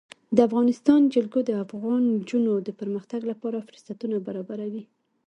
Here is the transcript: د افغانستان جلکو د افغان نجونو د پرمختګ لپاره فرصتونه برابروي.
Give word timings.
د 0.35 0.37
افغانستان 0.47 0.99
جلکو 1.13 1.39
د 1.45 1.51
افغان 1.63 2.01
نجونو 2.15 2.53
د 2.67 2.69
پرمختګ 2.79 3.21
لپاره 3.31 3.65
فرصتونه 3.67 4.15
برابروي. 4.27 4.83